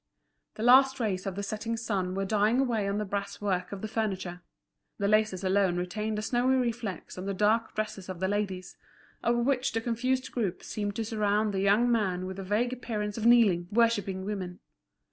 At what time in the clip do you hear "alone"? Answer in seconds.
5.43-5.75